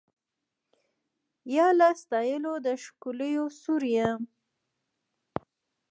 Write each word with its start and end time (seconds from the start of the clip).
یا 1.55 1.67
له 1.79 1.89
ستایلو 2.01 2.53
د 2.65 2.67
ښکلیو 2.83 3.45
سوړ 3.61 3.81
یم 3.97 4.21